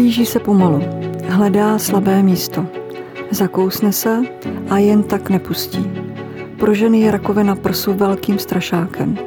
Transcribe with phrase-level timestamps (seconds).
[0.00, 0.82] Blíží se pomalu,
[1.28, 2.66] hledá slabé místo.
[3.30, 4.18] Zakousne se
[4.70, 5.90] a jen tak nepustí.
[6.58, 9.18] Pro ženy je rakovina prsu velkým strašákem.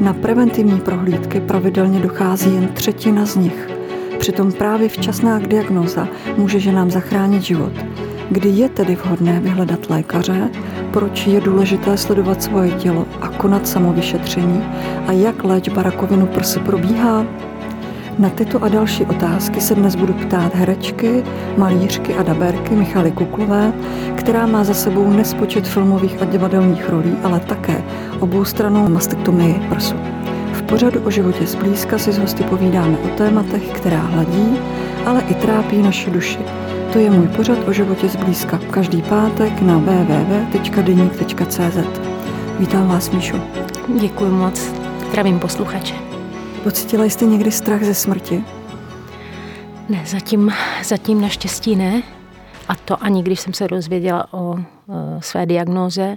[0.00, 3.68] Na preventivní prohlídky pravidelně dochází jen třetina z nich.
[4.18, 7.72] Přitom právě včasná diagnoza může ženám zachránit život.
[8.30, 10.50] Kdy je tedy vhodné vyhledat lékaře,
[10.90, 14.64] proč je důležité sledovat svoje tělo a konat samovyšetření
[15.06, 17.26] a jak léčba rakovinu prsu probíhá?
[18.18, 21.24] Na tyto a další otázky se dnes budu ptát herečky,
[21.56, 23.72] malířky a daberky Michaly Kuklové,
[24.16, 27.84] která má za sebou nespočet filmových a divadelních rolí, ale také
[28.20, 29.94] oboustranou mastektomii prsu.
[30.52, 34.58] V pořadu o životě zblízka si s hosty povídáme o tématech, která hladí,
[35.06, 36.38] ale i trápí naši duši.
[36.92, 38.60] To je můj pořad o životě zblízka.
[38.70, 41.18] Každý pátek na www.deník.cz.
[42.58, 43.36] Vítám vás, Míšo.
[44.00, 44.72] Děkuji moc.
[45.08, 46.13] Zdravím posluchače.
[46.64, 48.44] Pocítila jste někdy strach ze smrti?
[49.88, 50.52] Ne, zatím,
[50.84, 52.02] zatím naštěstí ne.
[52.68, 54.62] A to ani když jsem se dozvěděla o uh,
[55.20, 56.16] své diagnóze,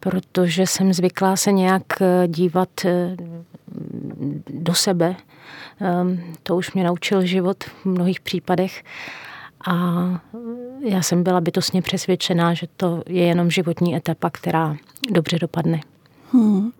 [0.00, 2.90] protože jsem zvyklá se nějak e, dívat uh,
[4.50, 5.16] do sebe.
[6.02, 8.84] Um, to už mě naučil život v mnohých případech.
[9.68, 9.74] A
[10.80, 14.76] já jsem byla bytostně přesvědčená, že to je jenom životní etapa, která
[15.10, 15.80] dobře dopadne.
[16.32, 16.70] Hmm.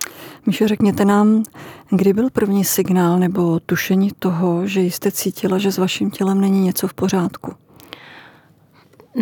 [0.46, 1.42] Míšo, řekněte nám,
[1.90, 6.64] kdy byl první signál nebo tušení toho, že jste cítila, že s vaším tělem není
[6.64, 7.52] něco v pořádku?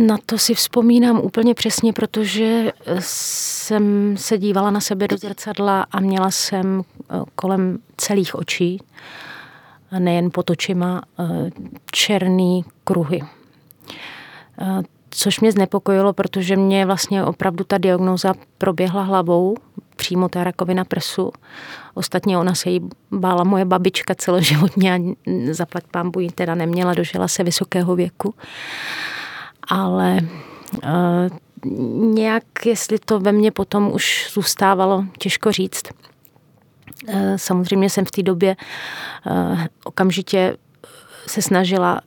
[0.07, 6.01] Na to si vzpomínám úplně přesně, protože jsem se dívala na sebe do zrcadla a
[6.01, 8.81] měla jsem eh, kolem celých očí,
[9.99, 11.51] nejen pod očima, eh,
[11.91, 13.23] černý kruhy.
[14.61, 19.57] Eh, což mě znepokojilo, protože mě vlastně opravdu ta diagnóza proběhla hlavou,
[19.97, 21.33] přímo ta rakovina prsu.
[21.95, 24.99] Ostatně ona se jí bála moje babička celoživotně a
[25.51, 28.35] zaplať pámbu ji teda neměla, dožila se vysokého věku.
[29.69, 30.19] Ale
[30.83, 30.91] uh,
[32.15, 35.83] nějak, jestli to ve mně potom už zůstávalo, těžko říct.
[37.09, 38.57] Uh, samozřejmě jsem v té době
[39.27, 40.57] uh, okamžitě
[41.27, 42.01] se snažila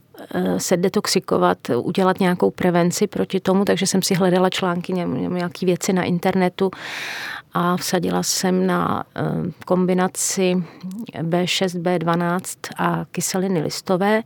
[0.58, 6.04] se detoxikovat, udělat nějakou prevenci proti tomu, takže jsem si hledala články, nějaké věci na
[6.04, 6.72] internetu
[7.60, 9.22] a vsadila jsem na eh,
[9.66, 10.64] kombinaci
[11.22, 12.40] B6, B12
[12.78, 14.22] a kyseliny listové.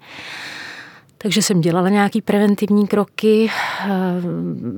[1.18, 3.50] Takže jsem dělala nějaký preventivní kroky.
[3.50, 3.92] Eh,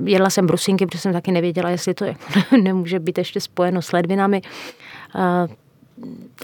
[0.04, 2.06] jedla jsem brusinky, protože jsem taky nevěděla, jestli to
[2.62, 4.42] nemůže být ještě spojeno s ledvinami.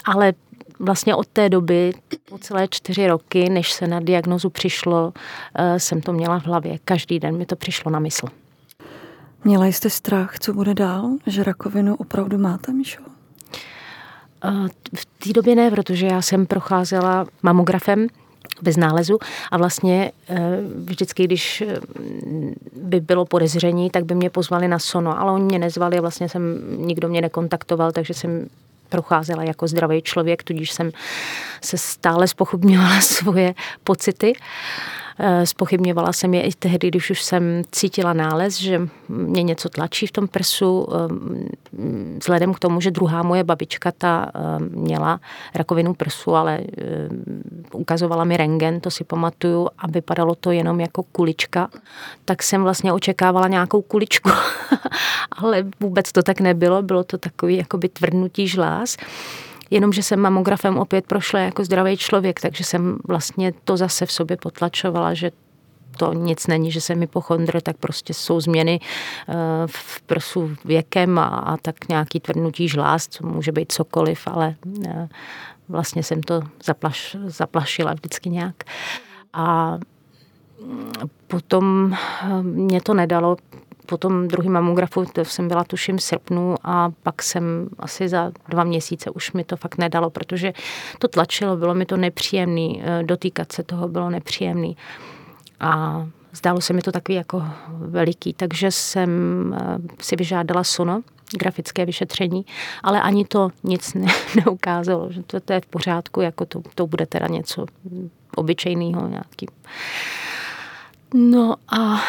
[0.04, 0.32] Ale
[0.78, 1.93] vlastně od té doby,
[2.25, 5.12] po celé čtyři roky, než se na diagnozu přišlo,
[5.54, 6.78] eh, jsem to měla v hlavě.
[6.84, 8.26] Každý den mi to přišlo na mysl.
[9.44, 11.10] Měla jste strach, co bude dál?
[11.26, 13.02] Že rakovinu opravdu máte, Mišo?
[14.44, 18.06] Eh, v té době ne, protože já jsem procházela mamografem
[18.62, 19.18] bez nálezu
[19.50, 20.40] a vlastně eh,
[20.84, 21.62] vždycky, když
[22.76, 26.42] by bylo podezření, tak by mě pozvali na sono, ale oni mě nezvali, vlastně jsem,
[26.86, 28.46] nikdo mě nekontaktoval, takže jsem
[28.88, 30.90] procházela jako zdravý člověk, tudíž jsem
[31.60, 34.32] se stále spochybňovala svoje pocity.
[35.44, 40.12] Spochybňovala jsem je i tehdy, když už jsem cítila nález, že mě něco tlačí v
[40.12, 40.88] tom prsu.
[42.19, 45.20] Vzhledem k tomu, že druhá moje babička ta měla
[45.54, 46.60] rakovinu prsu, ale
[47.72, 51.69] ukazovala mi rengen, to si pamatuju, a vypadalo to jenom jako kulička,
[52.25, 54.31] tak jsem vlastně očekávala nějakou kuličku.
[55.32, 58.97] ale vůbec to tak nebylo, bylo to takový jakoby tvrdnutí žláz.
[59.70, 64.36] Jenomže jsem mamografem opět prošla jako zdravý člověk, takže jsem vlastně to zase v sobě
[64.36, 65.31] potlačovala, že
[65.97, 68.81] to nic není, že se mi pochondr, tak prostě jsou změny
[69.28, 69.34] eh,
[69.66, 74.54] v prsu věkem a, a tak nějaký tvrdnutí žláz, co může být cokoliv, ale
[74.88, 75.08] eh,
[75.69, 78.64] vlastně jsem to zaplaš, zaplašila vždycky nějak.
[79.32, 79.78] A
[81.26, 83.37] potom eh, mě to nedalo
[83.90, 88.32] po tom druhém mamografu to jsem byla tuším v srpnu a pak jsem asi za
[88.48, 90.52] dva měsíce už mi to fakt nedalo, protože
[90.98, 94.76] to tlačilo, bylo mi to nepříjemný, eh, dotýkat se toho bylo nepříjemný.
[95.60, 99.10] A zdálo se mi to takový jako veliký, takže jsem
[99.54, 101.02] eh, si vyžádala sono,
[101.38, 102.46] grafické vyšetření,
[102.82, 104.12] ale ani to nic ne,
[104.46, 107.66] neukázalo, že to, to je v pořádku, jako to, to bude teda něco
[108.36, 109.46] obyčejného nějaký.
[111.14, 112.00] No a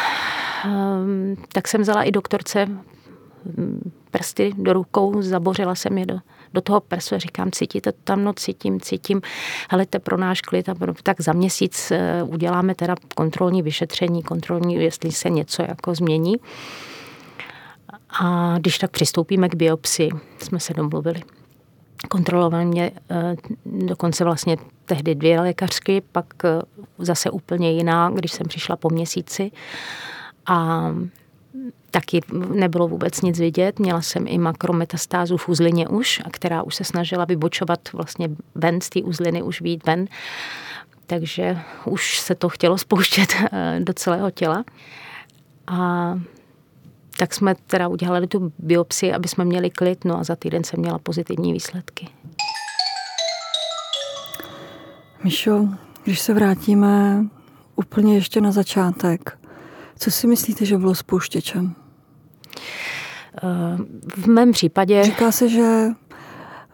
[1.52, 6.18] tak jsem vzala i doktorce hm, prsty do rukou, zabořila jsem je do,
[6.54, 9.20] do toho prsu a říkám, cítíte to tam, no cítím, cítím,
[9.70, 15.12] helejte pro náš klid, a tak za měsíc eh, uděláme teda kontrolní vyšetření, kontrolní, jestli
[15.12, 16.36] se něco jako změní.
[18.20, 21.22] A když tak přistoupíme k biopsi, jsme se domluvili.
[22.08, 22.90] Kontrolovali mě
[23.64, 26.26] dokonce vlastně tehdy dvě lékařky, pak
[26.98, 29.50] zase úplně jiná, když jsem přišla po měsíci.
[30.46, 30.88] A
[31.90, 33.78] taky nebylo vůbec nic vidět.
[33.78, 38.88] Měla jsem i makrometastázu v uzlině už, která už se snažila vybočovat vlastně ven z
[38.88, 40.06] té uzliny, už být ven.
[41.06, 44.64] Takže už se to chtělo spouštět eh, do celého těla.
[45.66, 46.14] A
[47.18, 50.80] tak jsme teda udělali tu biopsi, aby jsme měli klid, no a za týden jsem
[50.80, 52.08] měla pozitivní výsledky.
[55.24, 55.68] Mišo,
[56.04, 57.24] když se vrátíme
[57.76, 59.38] úplně ještě na začátek,
[59.98, 61.74] co si myslíte, že bylo spouštěčem?
[64.16, 65.04] V mém případě...
[65.04, 65.86] Říká se, že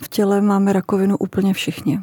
[0.02, 2.00] v těle máme rakovinu úplně všichni.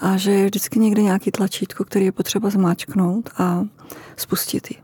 [0.00, 3.64] A že je vždycky někde nějaký tlačítko, který je potřeba zmáčknout a
[4.16, 4.76] spustit ji.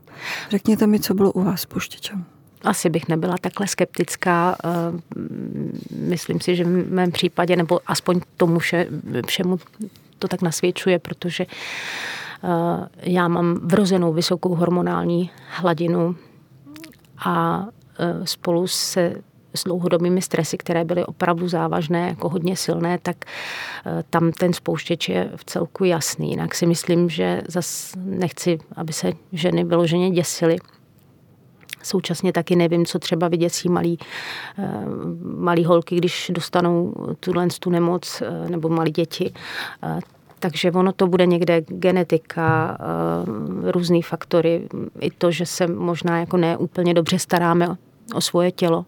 [0.49, 2.25] Řekněte mi, co bylo u vás spuštěčem.
[2.63, 4.55] Asi bych nebyla takhle skeptická.
[4.63, 4.69] Eh,
[5.91, 8.87] myslím si, že v mém případě, nebo aspoň tomu vše,
[9.27, 9.59] všemu
[10.19, 12.24] to tak nasvědčuje, protože eh,
[13.01, 16.15] já mám vrozenou vysokou hormonální hladinu
[17.25, 17.65] a
[17.99, 19.15] Eh, spolu se
[19.55, 25.09] s dlouhodobými stresy, které byly opravdu závažné, jako hodně silné, tak eh, tam ten spouštěč
[25.09, 26.29] je v celku jasný.
[26.29, 30.57] Jinak si myslím, že zas nechci, aby se ženy vyloženě děsily.
[31.83, 33.97] Současně taky nevím, co třeba vyděsí malí,
[34.57, 34.85] eh,
[35.37, 39.33] malí holky, když dostanou tuhle tu nemoc, nebo malí děti.
[40.39, 42.77] Takže ono to bude někde genetika,
[43.63, 44.67] různý faktory,
[44.99, 47.77] i to, že se možná jako neúplně dobře staráme
[48.13, 48.85] o svoje tělo,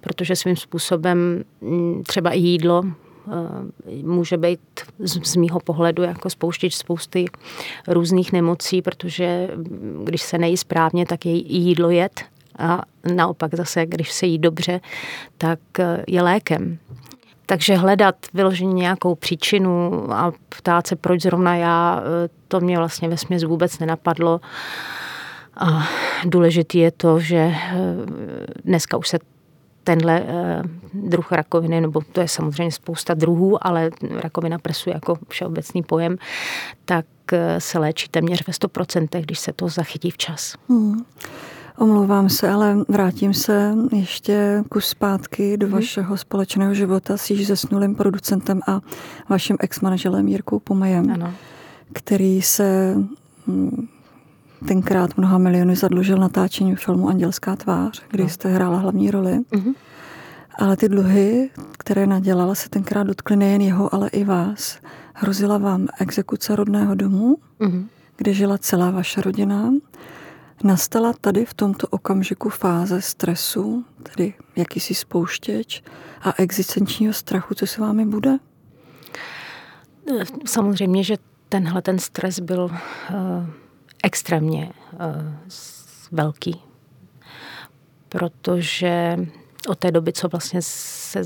[0.00, 4.60] protože svým způsobem mm, třeba i jídlo eh, může být
[4.98, 7.26] z, mýho pohledu jako spouštěč spousty
[7.88, 12.20] různých nemocí, protože mm, když se nejí správně, tak je jídlo jet
[12.58, 12.82] a
[13.14, 14.80] naopak zase, když se jí dobře,
[15.38, 16.78] tak eh, je lékem.
[17.48, 23.08] Takže hledat vyloženě nějakou příčinu a ptát se, proč zrovna já, eh, to mě vlastně
[23.08, 24.40] ve směs vůbec nenapadlo.
[25.56, 25.88] A
[26.24, 27.76] důležitý je to, že eh,
[28.64, 29.18] dneska už se
[29.84, 30.62] tenhle eh,
[30.94, 33.90] druh rakoviny, nebo to je samozřejmě spousta druhů, ale
[34.20, 36.16] rakovina prsu jako všeobecný pojem,
[36.84, 37.06] tak
[37.58, 40.54] se léčí téměř ve 100%, když se to zachytí včas.
[40.68, 41.04] Hmm.
[41.78, 45.74] Omlouvám se, ale vrátím se ještě kus zpátky do hmm.
[45.74, 48.80] vašeho společného života s již zesnulým producentem a
[49.28, 51.34] vaším ex-manželem Jirkou Pomajem, ano.
[51.92, 52.94] který se
[53.46, 53.86] hm,
[54.68, 58.28] tenkrát mnoha miliony zadlužil natáčení filmu Andělská tvář, kdy no.
[58.28, 59.38] jste hrála hlavní roli.
[59.38, 59.74] Mm-hmm.
[60.58, 64.78] Ale ty dluhy, které nadělala, se tenkrát dotkly nejen jeho, ale i vás.
[65.14, 67.86] Hrozila vám exekuce rodného domu, mm-hmm.
[68.16, 69.70] kde žila celá vaše rodina.
[70.64, 75.82] Nastala tady v tomto okamžiku fáze stresu, tedy jakýsi spouštěč
[76.22, 78.38] a existenčního strachu, co se vámi bude?
[80.46, 81.16] Samozřejmě, že
[81.48, 83.50] tenhle ten stres byl uh
[84.02, 84.98] extrémně uh,
[86.12, 86.62] velký,
[88.08, 89.16] protože
[89.68, 91.20] od té doby, co vlastně se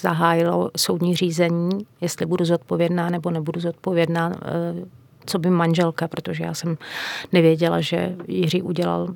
[0.00, 4.88] zahájilo soudní řízení, jestli budu zodpovědná nebo nebudu zodpovědná, uh,
[5.26, 6.78] co by manželka, protože já jsem
[7.32, 9.14] nevěděla, že Jiří udělal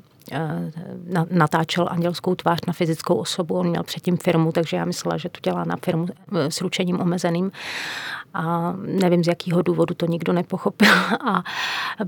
[1.31, 3.55] natáčel andělskou tvář na fyzickou osobu.
[3.55, 6.07] On měl předtím firmu, takže já myslela, že to dělá na firmu
[6.37, 7.53] eh, s ručením omezeným.
[8.35, 10.93] A nevím, z jakého důvodu to nikdo nepochopil
[11.29, 11.43] a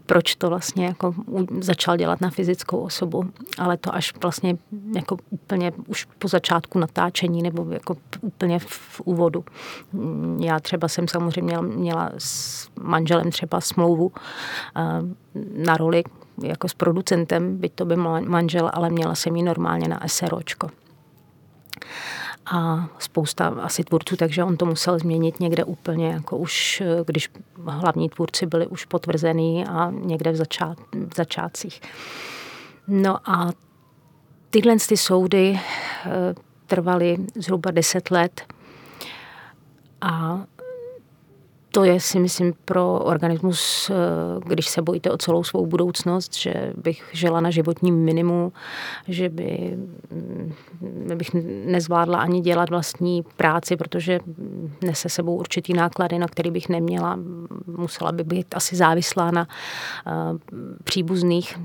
[0.06, 1.14] proč to vlastně jako
[1.60, 3.24] začal dělat na fyzickou osobu.
[3.58, 4.56] Ale to až vlastně
[4.94, 9.44] jako úplně už po začátku natáčení nebo jako úplně v úvodu.
[10.40, 14.12] Já třeba jsem samozřejmě měla, měla s manželem třeba smlouvu
[14.76, 14.82] eh,
[15.64, 16.02] na roli,
[16.42, 20.70] jako s producentem, byť to by manžel, ale měla jsem ji normálně na SROčko.
[22.46, 27.30] A spousta asi tvůrců, takže on to musel změnit někde úplně, jako už, když
[27.66, 31.80] hlavní tvůrci byli už potvrzený a někde v, začát, v začátcích.
[32.88, 33.52] No a
[34.50, 36.10] tyhle ty soudy eh,
[36.66, 38.42] trvaly zhruba 10 let
[40.00, 40.44] a
[41.72, 43.94] to je si myslím pro organismus, eh,
[44.46, 48.52] když se bojíte o celou svou budoucnost, že bych žila na životním minimu,
[49.08, 49.78] že by,
[50.10, 50.52] mm,
[51.14, 51.30] bych
[51.66, 54.20] nezvládla ani dělat vlastní práci, protože
[54.82, 57.18] nese sebou určitý náklady, na který bych neměla.
[57.66, 59.48] Musela by být asi závislá na
[60.06, 60.10] eh,
[60.84, 61.58] příbuzných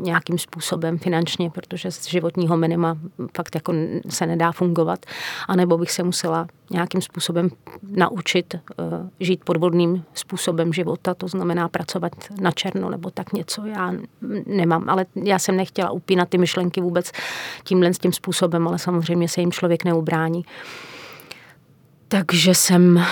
[0.00, 2.98] nějakým způsobem finančně, protože z životního minima
[3.36, 3.72] fakt jako
[4.08, 5.06] se nedá fungovat,
[5.48, 7.50] anebo bych se musela nějakým způsobem
[7.82, 8.84] naučit uh,
[9.20, 13.66] žít podvodným způsobem života, to znamená pracovat na černo nebo tak něco.
[13.66, 13.92] Já
[14.46, 17.12] nemám, ale já jsem nechtěla upínat ty myšlenky vůbec
[17.64, 20.44] tímhle s tím způsobem, ale samozřejmě se jim člověk neubrání.
[22.08, 23.04] Takže jsem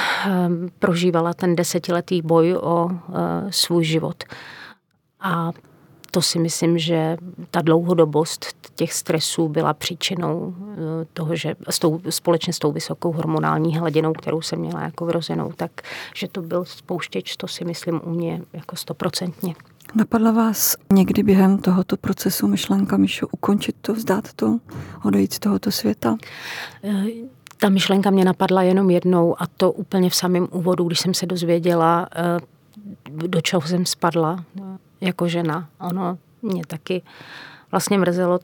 [0.79, 2.91] prožívala ten desetiletý boj o
[3.51, 4.25] svůj život.
[5.21, 5.53] A
[6.17, 7.17] to si myslím, že
[7.51, 10.77] ta dlouhodobost těch stresů byla příčinou eh,
[11.13, 15.53] toho, že s tou, společně s tou vysokou hormonální hladinou, kterou jsem měla jako vrozenou,
[15.57, 15.71] tak
[16.15, 19.55] že to byl spouštěč, to si myslím u mě jako stoprocentně.
[19.95, 24.59] Napadla vás někdy během tohoto procesu myšlenka, Mišo, ukončit to, vzdát to,
[25.05, 26.17] odejít z tohoto světa?
[26.85, 27.05] Eh,
[27.57, 31.27] ta myšlenka mě napadla jenom jednou a to úplně v samém úvodu, když jsem se
[31.27, 32.39] dozvěděla, eh,
[33.11, 34.45] do čeho jsem spadla
[35.01, 35.69] jako žena.
[35.81, 37.03] Ono mě taky
[37.71, 38.39] vlastně mrzelo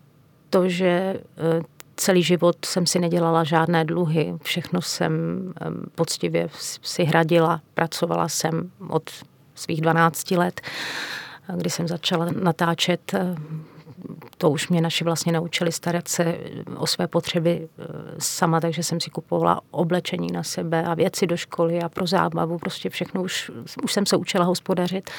[0.51, 1.21] to, že e,
[1.97, 4.35] celý život jsem si nedělala žádné dluhy.
[4.43, 5.13] Všechno jsem
[5.95, 6.49] poctivě
[6.83, 7.61] si hradila.
[7.75, 9.11] Pracovala jsem od
[9.55, 10.61] svých 12 let,
[11.57, 13.37] kdy jsem začala natáčet e,
[14.39, 16.39] to už mě naši vlastně naučili starat se
[16.77, 17.85] o své potřeby eh,
[18.19, 22.59] sama, takže jsem si kupovala oblečení na sebe a věci do školy a pro zábavu,
[22.59, 23.51] prostě všechno už,
[23.83, 25.11] už jsem se učila hospodařit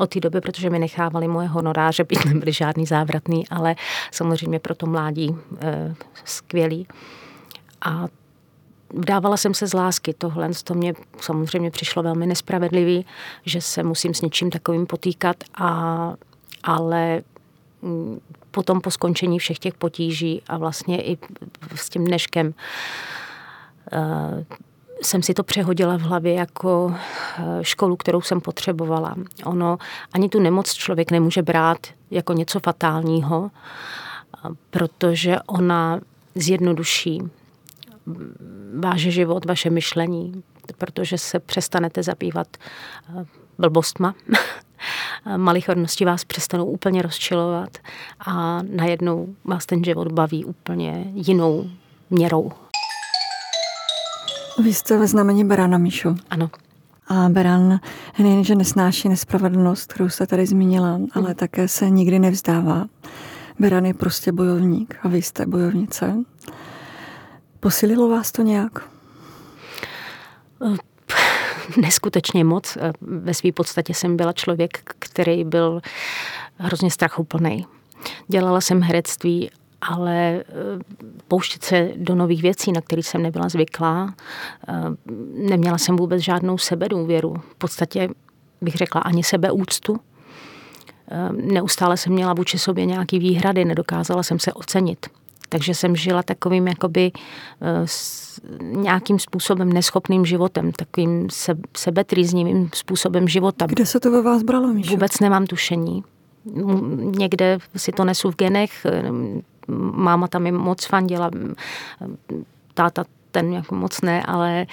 [0.00, 3.76] od té doby, protože mi nechávali moje honoráře, byť nebyly žádný závratný, ale
[4.10, 6.86] samozřejmě pro to mládí eh, skvělý.
[7.86, 8.06] A
[8.96, 13.06] Vdávala jsem se z lásky, tohle to mě samozřejmě přišlo velmi nespravedlivý,
[13.44, 16.14] že se musím s něčím takovým potýkat, a,
[16.62, 17.22] ale
[18.50, 21.18] potom po skončení všech těch potíží a vlastně i
[21.74, 22.54] s tím dneškem
[23.92, 24.44] eh,
[25.02, 26.94] jsem si to přehodila v hlavě jako
[27.38, 29.14] eh, školu, kterou jsem potřebovala.
[29.44, 29.78] Ono,
[30.12, 33.50] ani tu nemoc člověk nemůže brát jako něco fatálního,
[34.70, 36.00] protože ona
[36.34, 37.22] zjednoduší
[38.80, 40.42] váš život, vaše myšlení,
[40.78, 43.24] protože se přestanete zabývat eh,
[43.58, 44.14] blbostma
[45.36, 47.78] malichornosti vás přestanou úplně rozčilovat
[48.26, 51.70] a najednou vás ten život baví úplně jinou
[52.10, 52.52] měrou.
[54.62, 56.16] Vy jste ve znamení Berana, Míšu.
[56.30, 56.50] Ano.
[57.08, 57.80] A Beran
[58.18, 61.34] nejenže nesnáší nespravedlnost, kterou jste tady zmínila, ale mm.
[61.34, 62.84] také se nikdy nevzdává.
[63.58, 66.16] Beran je prostě bojovník a vy jste bojovnice.
[67.60, 68.88] Posililo vás to nějak?
[71.76, 72.76] Neskutečně moc.
[72.76, 75.80] Eh, ve své podstatě jsem byla člověk, který byl
[76.58, 77.66] hrozně strachuplný.
[78.28, 80.44] Dělala jsem herectví, ale eh,
[81.28, 84.14] pouštět se do nových věcí, na které jsem nebyla zvyklá,
[84.68, 84.72] eh,
[85.48, 87.34] neměla jsem vůbec žádnou sebedůvěru.
[87.50, 88.08] V podstatě
[88.60, 89.96] bych řekla ani sebeúctu.
[91.32, 95.06] Neustále jsem měla vůči sobě nějaký výhrady, nedokázala jsem se ocenit.
[95.48, 97.12] Takže jsem žila takovým jakoby
[97.62, 97.86] eh,
[98.60, 103.66] nějakým způsobem neschopným životem, takovým se, sebetrýznivým způsobem života.
[103.66, 104.90] Kde se to ve vás bralo, Míša?
[104.90, 106.04] Vůbec nemám tušení.
[107.18, 108.86] Někde si to nesu v genech,
[109.92, 111.30] máma tam mi moc fandila,
[112.74, 114.66] táta ten jako moc ne, ale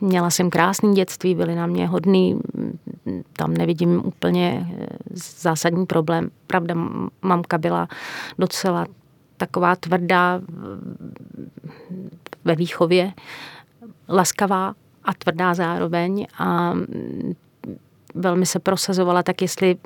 [0.00, 2.40] měla jsem krásný dětství, byly na mě hodný,
[3.32, 4.66] tam nevidím úplně
[5.40, 6.30] zásadní problém.
[6.46, 6.74] Pravda,
[7.22, 7.88] mamka byla
[8.38, 8.86] docela
[9.40, 10.40] taková tvrdá
[12.44, 13.12] ve výchově,
[14.08, 16.74] laskavá a tvrdá zároveň a
[18.14, 19.76] velmi se prosazovala, tak jestli,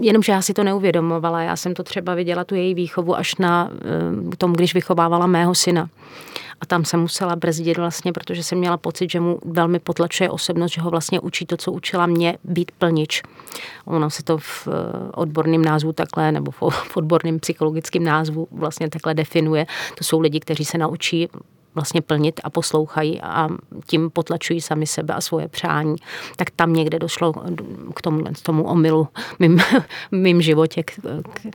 [0.00, 3.70] jenomže já si to neuvědomovala, já jsem to třeba viděla, tu její výchovu až na
[4.32, 5.88] eh, tom, když vychovávala mého syna.
[6.60, 10.72] A tam jsem musela brzdit vlastně, protože jsem měla pocit, že mu velmi potlačuje osobnost,
[10.72, 13.22] že ho vlastně učí to, co učila mě, být plnič.
[13.84, 16.62] Ono se to v eh, odborném názvu takhle, nebo v
[16.96, 19.66] odborném psychologickém názvu vlastně takhle definuje.
[19.98, 21.28] To jsou lidi, kteří se naučí
[21.74, 23.48] vlastně plnit a poslouchají a
[23.86, 25.96] tím potlačují sami sebe a svoje přání.
[26.36, 27.32] Tak tam někde došlo
[27.94, 29.08] k tomu, k tomu omylu
[29.38, 29.60] mým,
[30.10, 30.92] mým životě k,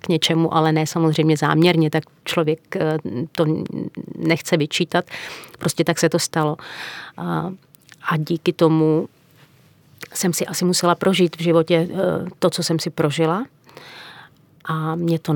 [0.02, 2.98] k něčemu, ale ne samozřejmě záměrně, tak člověk eh,
[3.32, 3.46] to
[4.18, 5.06] nechce vyčítat.
[5.60, 6.58] Prostě tak se to stalo.
[7.18, 7.52] A,
[8.10, 9.08] a díky tomu
[10.14, 11.96] jsem si asi musela prožít v životě eh,
[12.40, 13.46] to, co jsem si prožila
[14.68, 15.34] a mě to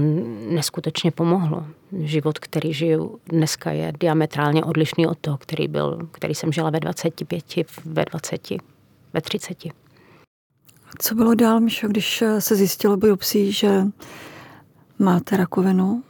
[0.49, 1.65] neskutečně pomohlo.
[1.99, 6.79] Život, který žiju dneska, je diametrálně odlišný od toho, který, byl, který jsem žila ve
[6.79, 7.43] 25,
[7.85, 8.49] ve 20,
[9.13, 9.57] ve 30.
[10.99, 13.83] Co bylo dál, Mišo, když se zjistilo biopsí, že
[14.99, 16.03] máte rakovinu?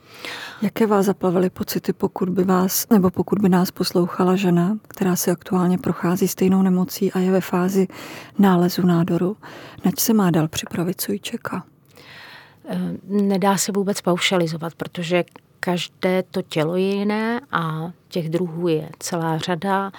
[0.61, 5.31] Jaké vás zaplavily pocity, pokud by vás, nebo pokud by nás poslouchala žena, která si
[5.31, 7.87] aktuálně prochází stejnou nemocí a je ve fázi
[8.39, 9.37] nálezu nádoru?
[9.85, 11.65] Nač se má dál připravit, co ji čeká?
[13.07, 15.23] Nedá se vůbec paušalizovat, protože
[15.59, 19.91] každé to tělo je jiné a těch druhů je celá řada.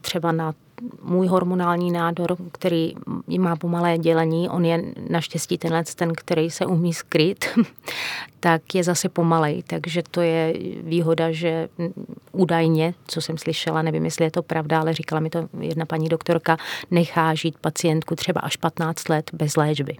[0.00, 0.54] Třeba na
[1.02, 2.94] můj hormonální nádor, který
[3.38, 7.44] má pomalé dělení, on je naštěstí tenhle ten, který se umí skryt,
[8.40, 9.62] tak je zase pomalej.
[9.66, 11.68] Takže to je výhoda, že
[12.32, 16.08] údajně, co jsem slyšela, nevím, jestli je to pravda, ale říkala mi to jedna paní
[16.08, 16.56] doktorka,
[16.90, 19.96] nechá žít pacientku třeba až 15 let bez léčby.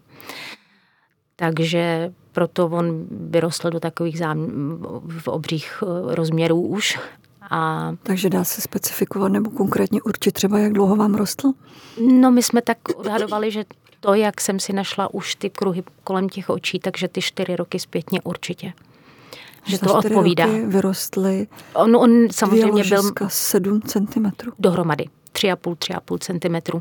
[1.40, 4.46] Takže proto on vyrostl do takových zám,
[5.20, 6.98] v obřích eh, rozměrů už
[7.50, 7.92] a...
[8.02, 11.52] Takže dá se specifikovat nebo konkrétně určit třeba, jak dlouho vám rostl?
[12.20, 13.64] No my jsme tak odhadovali, že
[14.00, 17.78] to, jak jsem si našla už ty kruhy kolem těch očí, takže ty čtyři roky
[17.78, 18.72] zpětně určitě.
[19.64, 20.46] Že to odpovídá.
[20.46, 24.30] Roky vyrostly on, on samozřejmě byl 7 cm.
[24.58, 25.04] Dohromady.
[25.32, 26.80] 3,5, 3,5 cm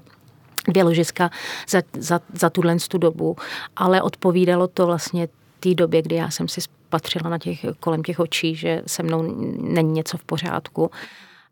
[0.67, 1.29] dvě ložiska
[1.69, 3.35] za, za, za tuhle dobu,
[3.75, 5.27] ale odpovídalo to vlastně
[5.59, 9.21] té době, kdy já jsem si patřila na těch, kolem těch očí, že se mnou
[9.61, 10.91] není něco v pořádku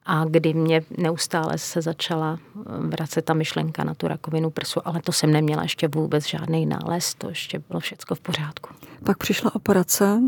[0.06, 5.02] a kdy mě neustále se začala eh, vracet ta myšlenka na tu rakovinu prsu, ale
[5.02, 8.70] to jsem neměla ještě vůbec žádný nález, to ještě bylo všechno v pořádku.
[9.06, 10.20] Pak přišla operace,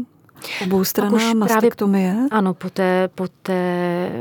[0.64, 2.12] Obou strana mastektomie?
[2.12, 4.12] Právě, ano, po té, po té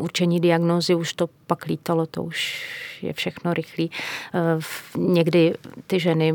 [0.00, 2.66] určení diagnózy už to pak lítalo, to už
[3.02, 3.90] je všechno rychlý.
[4.34, 4.40] Eh,
[4.98, 5.54] někdy
[5.86, 6.34] ty ženy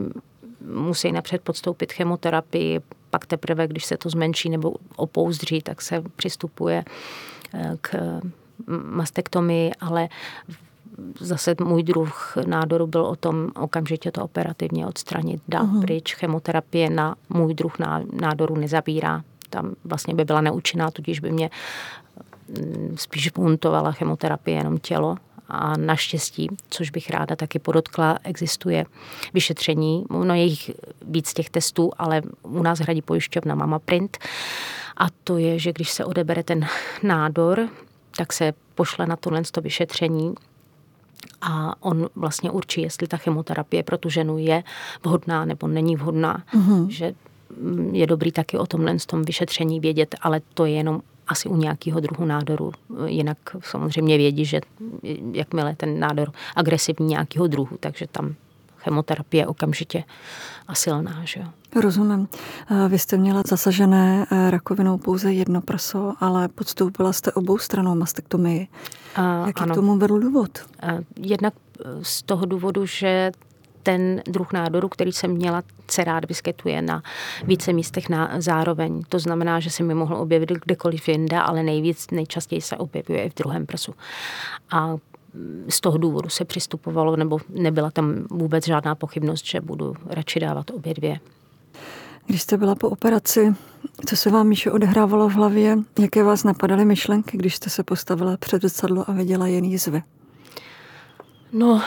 [0.73, 2.79] musí napřed podstoupit chemoterapii,
[3.09, 6.83] pak teprve, když se to zmenší nebo opouzdří, tak se přistupuje
[7.53, 8.21] eh, k
[8.67, 10.09] mastektomii, ale
[11.19, 15.81] zase můj druh nádoru byl o tom okamžitě to operativně odstranit, dát uh-huh.
[15.81, 16.15] pryč.
[16.15, 17.73] Chemoterapie na můj druh
[18.21, 19.23] nádoru nezabírá.
[19.49, 21.49] Tam vlastně by byla neúčinná, tudíž by mě
[22.95, 28.85] spíš puntovala chemoterapie jenom tělo a naštěstí, což bych ráda taky podotkla, existuje
[29.33, 30.05] vyšetření.
[30.09, 30.71] No je jich
[31.01, 34.17] víc těch testů, ale u nás hradí pojišťovna Mama Print.
[34.97, 36.65] A to je, že když se odebere ten
[37.03, 37.69] nádor,
[38.17, 40.35] tak se pošle na tohle to vyšetření
[41.41, 44.63] a on vlastně určí, jestli ta chemoterapie pro tu ženu je
[45.03, 46.43] vhodná nebo není vhodná.
[46.53, 46.87] Mm-hmm.
[46.87, 47.13] Že
[47.91, 51.99] je dobrý taky o tomhle tom vyšetření vědět, ale to je jenom asi u nějakého
[51.99, 52.71] druhu nádoru.
[53.05, 54.61] Jinak samozřejmě vědí, že
[55.31, 58.35] jakmile ten nádor agresivní nějakého druhu, takže tam
[58.77, 60.03] chemoterapie okamžitě
[60.67, 61.21] a silná.
[61.23, 61.47] Že jo.
[61.81, 62.27] Rozumím.
[62.89, 68.67] Vy jste měla zasažené eh, rakovinou pouze jedno prso, ale podstoupila jste obou stranou mastektomii.
[69.45, 69.73] Jaký ano.
[69.73, 70.59] k tomu vedl důvod?
[71.19, 73.31] Jednak eh, z toho důvodu, že
[73.85, 77.03] ten druh nádoru, který jsem měla, se rád vyskytuje na
[77.43, 79.03] více místech na zároveň.
[79.09, 83.29] To znamená, že se mi mohl objevit kdekoliv jinde, ale nejvíc, nejčastěji se objevuje i
[83.29, 83.93] v druhém prsu.
[84.71, 84.95] A
[85.69, 90.71] z toho důvodu se přistupovalo, nebo nebyla tam vůbec žádná pochybnost, že budu radši dávat
[90.71, 91.19] obě dvě.
[92.25, 93.55] Když jste byla po operaci,
[94.05, 95.77] co se vám, Míšo, odehrávalo v hlavě?
[95.99, 100.03] Jaké vás napadaly myšlenky, když jste se postavila před zrcadlo a viděla jen jízvy?
[101.51, 101.81] No,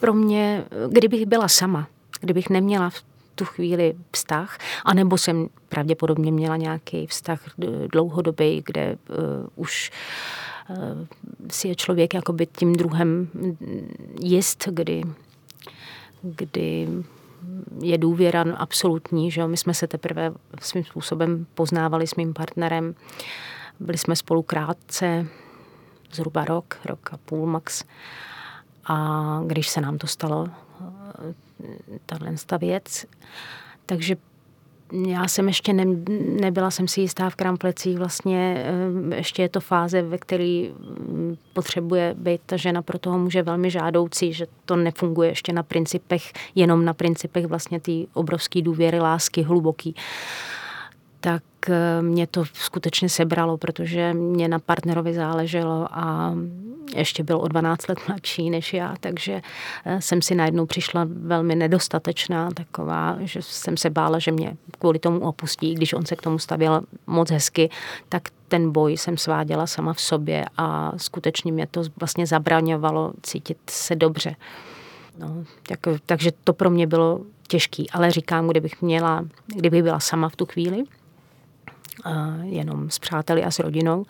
[0.00, 1.88] pro mě, kdybych byla sama,
[2.20, 3.02] kdybych neměla v
[3.34, 7.40] tu chvíli vztah, anebo jsem pravděpodobně měla nějaký vztah
[7.92, 9.16] dlouhodobý, kde uh,
[9.56, 9.90] už
[10.70, 10.76] uh,
[11.50, 13.28] si je člověk jakoby tím druhem
[14.22, 15.02] jist, kdy,
[16.22, 16.88] kdy
[17.82, 22.94] je důvěra absolutní, že my jsme se teprve svým způsobem poznávali s mým partnerem,
[23.80, 25.26] byli jsme spolu krátce,
[26.12, 27.84] zhruba rok, rok a půl max.
[28.92, 30.48] A když se nám to stalo,
[32.06, 33.06] tahle věc,
[33.86, 34.16] takže
[35.06, 35.84] já jsem ještě ne,
[36.40, 38.64] nebyla jsem si jistá v kramplecích, vlastně
[39.12, 43.42] eh, ještě je to fáze, ve které mm, potřebuje být ta žena pro toho muže
[43.42, 49.00] velmi žádoucí, že to nefunguje ještě na principech, jenom na principech vlastně té obrovské důvěry,
[49.00, 49.94] lásky, hluboký
[51.20, 56.34] tak eh, mě to skutečně sebralo, protože mě na partnerovi záleželo a
[56.94, 59.42] ještě byl o 12 let mladší než já, takže
[59.84, 64.98] eh, jsem si najednou přišla velmi nedostatečná, taková, že jsem se bála, že mě kvůli
[64.98, 67.70] tomu opustí, když on se k tomu stavěl moc hezky,
[68.08, 73.58] tak ten boj jsem sváděla sama v sobě a skutečně mě to vlastně zabraňovalo cítit
[73.70, 74.36] se dobře.
[75.18, 80.28] No, tak, takže to pro mě bylo těžký, ale říkám, kdybych měla, kdybych byla sama
[80.28, 80.84] v tu chvíli,
[82.42, 84.04] jenom s přáteli a s rodinou,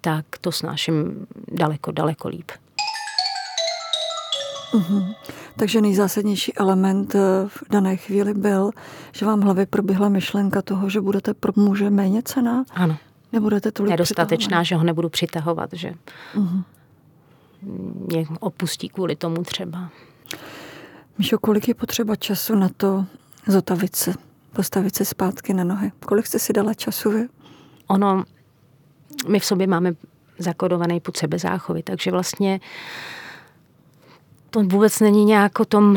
[0.00, 2.50] tak to snáším daleko, daleko líp.
[4.74, 5.14] Uhum.
[5.56, 7.18] Takže nejzásadnější element eh,
[7.48, 8.70] v dané chvíli byl,
[9.12, 12.64] že vám v hlavě proběhla myšlenka toho, že budete pro muže méně cená?
[12.70, 12.96] Ano.
[13.32, 15.94] Nebudete tolik Nedostatečná, že ho nebudu přitahovat, že
[16.34, 16.64] uhum.
[18.06, 19.90] mě opustí kvůli tomu třeba.
[21.18, 23.06] Míšo, kolik je potřeba času na to
[23.46, 24.14] zotavit se?
[24.52, 25.92] Postavit se zpátky na nohy.
[26.06, 27.28] Kolik jste si dala času vy?
[27.86, 28.24] Ono,
[29.28, 29.94] my v sobě máme
[30.38, 31.82] zakodovaný put sebezáchovy.
[31.82, 32.60] Takže vlastně
[34.50, 35.96] to vůbec není nějak o tom,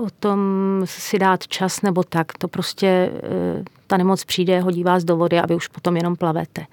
[0.00, 0.38] o tom
[0.84, 2.32] si dát čas nebo tak.
[2.38, 6.16] To prostě eh, ta nemoc přijde, hodí vás do vody a vy už potom jenom
[6.16, 6.66] plavete.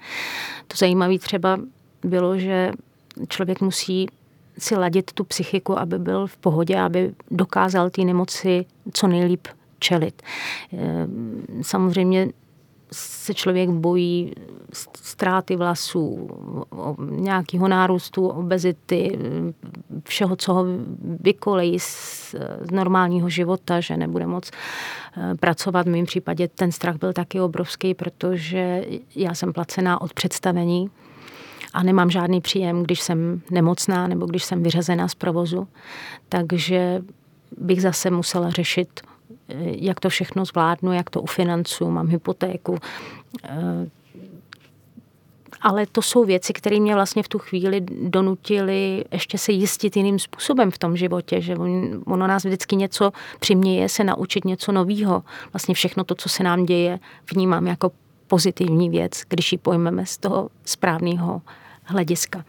[0.68, 1.58] To zajímavé třeba
[2.04, 2.72] bylo, že
[3.28, 4.08] člověk musí
[4.58, 9.48] si ladit tu psychiku, aby byl v pohodě, aby dokázal té nemoci co nejlíp
[9.80, 10.22] čelit.
[10.72, 11.06] Eh,
[11.62, 12.28] samozřejmě
[12.92, 14.32] se člověk bojí
[15.02, 16.28] ztráty vlasů,
[17.10, 19.18] nějakého nárůstu, obezity,
[20.04, 20.64] všeho, co ho
[21.20, 25.86] vykolejí z, z normálního života, že nebude moc eh, pracovat.
[25.86, 28.84] V mém případě ten strach byl taky obrovský, protože
[29.16, 30.90] já jsem placená od představení
[31.72, 35.68] a nemám žádný příjem, když jsem nemocná nebo když jsem vyřazená z provozu.
[36.28, 37.02] Takže
[37.58, 39.00] bych zase musela řešit
[39.64, 42.78] jak to všechno zvládnu, jak to ufinancuju, mám hypotéku.
[43.44, 43.90] Eh,
[45.60, 50.18] ale to jsou věci, které mě vlastně v tu chvíli donutily ještě se jistit jiným
[50.18, 51.56] způsobem v tom životě, že
[52.06, 55.22] ono nás vždycky něco přiměje se naučit něco nového.
[55.52, 56.98] Vlastně všechno to, co se nám děje,
[57.34, 57.92] vnímám jako
[58.26, 61.42] pozitivní věc, když ji pojmeme z toho správného
[61.84, 62.44] hlediska.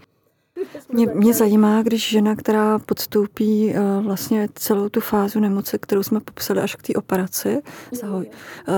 [0.94, 6.20] Mě, mě zajímá, když žena, která podstoupí uh, vlastně celou tu fázu nemoci, kterou jsme
[6.20, 8.74] popsali až k té operaci, zahoj, uh,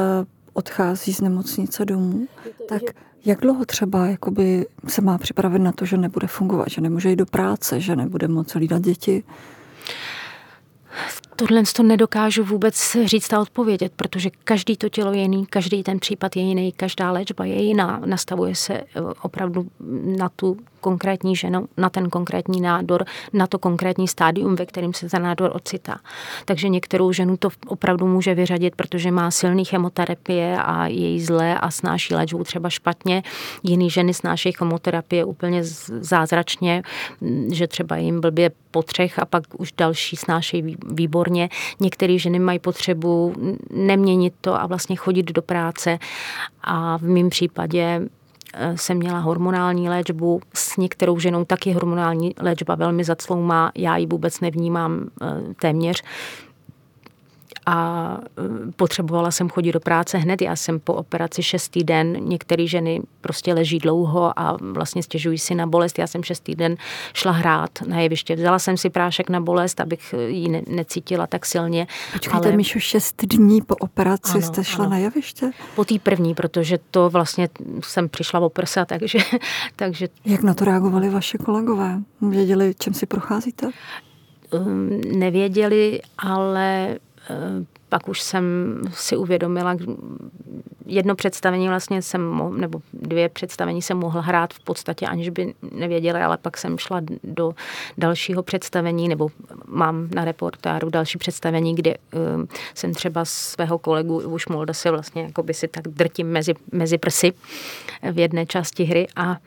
[0.53, 2.27] odchází z nemocnice domů,
[2.69, 2.81] tak
[3.25, 7.15] jak dlouho třeba jakoby se má připravit na to, že nebude fungovat, že nemůže jít
[7.15, 9.23] do práce, že nebude moci hlídat děti?
[11.35, 15.99] Tohle to nedokážu vůbec říct a odpovědět, protože každý to tělo je jiný, každý ten
[15.99, 18.01] případ je jiný, každá léčba je jiná.
[18.05, 18.85] Nastavuje se eh,
[19.21, 19.67] opravdu
[20.17, 25.09] na tu konkrétní ženu, na ten konkrétní nádor, na to konkrétní stádium, ve kterém se
[25.09, 25.99] ten nádor ocitá.
[26.45, 31.59] Takže některou ženu to opravdu může vyřadit, protože má silný chemoterapie a je jí zlé
[31.59, 33.23] a snáší léčbu třeba špatně.
[33.63, 35.63] Jiný ženy snáší chemoterapie úplně
[35.99, 36.83] zázračně,
[37.51, 40.75] že třeba jim blbě po třech a pak už další snášejí
[41.23, 41.49] výborně.
[41.79, 43.33] Některé ženy mají potřebu
[43.71, 45.99] neměnit to a vlastně chodit do práce.
[46.63, 48.01] A v mém případě
[48.53, 54.05] eh, jsem měla hormonální léčbu, s některou ženou taky hormonální léčba velmi zacloumá, já ji
[54.05, 56.03] vůbec nevnímám eh, téměř
[57.65, 58.17] a
[58.67, 60.41] e, potřebovala jsem chodit do práce hned.
[60.41, 65.55] Já jsem po operaci šestý den, některé ženy prostě leží dlouho a vlastně stěžují si
[65.55, 65.99] na bolest.
[65.99, 66.75] Já jsem šestý den
[67.13, 68.35] šla hrát na jeviště.
[68.35, 71.87] Vzala jsem si prášek na bolest, abych ji ne- necítila tak silně.
[72.13, 72.57] Počkejte, ale...
[72.57, 74.91] Míšu, šest dní po operaci ano, jste šla ano.
[74.91, 75.51] na jeviště?
[75.75, 77.49] Po té první, protože to vlastně
[77.83, 79.19] jsem přišla o prsa, takže,
[79.75, 80.07] takže...
[80.25, 81.99] Jak na to reagovali vaše kolegové?
[82.21, 83.69] Věděli, čem si procházíte?
[84.53, 86.97] Um, nevěděli, ale
[87.89, 88.43] pak už jsem
[88.93, 89.77] si uvědomila,
[90.85, 96.25] jedno představení vlastně jsem, nebo dvě představení jsem mohla hrát v podstatě, aniž by nevěděla,
[96.25, 97.53] ale pak jsem šla do
[97.97, 99.29] dalšího představení, nebo
[99.67, 102.21] mám na reportáru další představení, kde uh,
[102.73, 106.97] jsem třeba svého kolegu už Molda se vlastně jako by si tak drtím mezi, mezi
[106.97, 107.33] prsy
[108.11, 109.37] v jedné části hry a uh,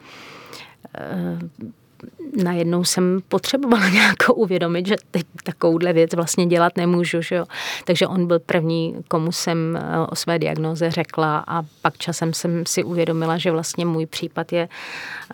[2.43, 7.23] najednou jsem potřebovala nějak uvědomit, že teď takovouhle věc vlastně dělat nemůžu.
[7.23, 7.45] Že jo?
[7.85, 12.67] Takže on byl první, komu jsem eh, o své diagnoze řekla a pak časem jsem
[12.67, 14.69] si uvědomila, že vlastně můj případ je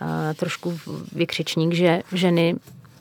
[0.01, 0.79] uh, trošku
[1.15, 2.55] vykřičník, že ženy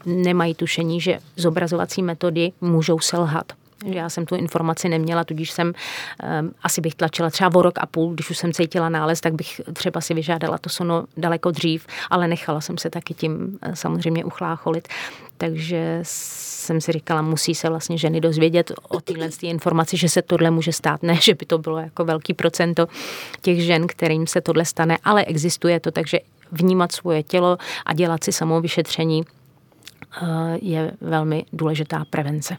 [0.06, 3.52] nemají tušení, že zobrazovací metody můžou selhat
[3.84, 7.86] já jsem tu informaci neměla, tudíž jsem um, asi bych tlačila třeba o rok a
[7.86, 11.86] půl, když už jsem cítila nález, tak bych třeba si vyžádala to sono daleko dřív,
[12.10, 14.88] ale nechala jsem se taky tím uh, samozřejmě uchlácholit.
[15.36, 20.50] Takže jsem si říkala, musí se vlastně ženy dozvědět o téhle informaci, že se tohle
[20.50, 21.02] může stát.
[21.02, 22.86] Ne, že by to bylo jako velký procento
[23.40, 26.18] těch žen, kterým se tohle stane, ale existuje to, takže
[26.52, 29.24] vnímat svoje tělo a dělat si samou vyšetření
[30.22, 30.28] uh,
[30.62, 32.56] je velmi důležitá prevence.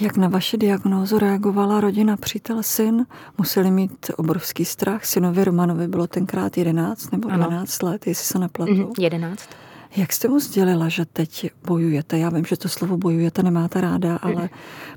[0.00, 3.06] Jak na vaši diagnózu reagovala rodina, přítel, syn?
[3.38, 5.04] Museli mít obrovský strach.
[5.04, 7.92] Synovi Romanovi bylo tenkrát 11 nebo 12 ano.
[7.92, 8.74] let, jestli se nepletu.
[8.74, 9.48] Mm, 11.
[9.96, 12.18] Jak jste mu sdělila, že teď bojujete?
[12.18, 14.48] Já vím, že to slovo bojujete nemáte ráda, ale mm.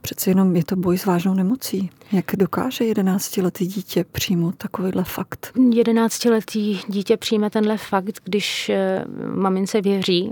[0.02, 1.90] přeci jenom je to boj s vážnou nemocí.
[2.12, 5.52] Jak dokáže 11-letý dítě přijmout takovýhle fakt?
[5.56, 10.32] 11-letý dítě přijme tenhle fakt, když eh, mamince věří